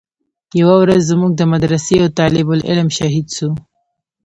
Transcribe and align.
يوه 0.59 0.75
ورځ 0.81 0.99
زموږ 1.11 1.31
د 1.35 1.41
مدرسې 1.53 1.93
يو 2.01 2.07
طالب 2.19 2.47
العلم 2.57 2.87
شهيد 2.97 3.27
سو. 3.37 3.49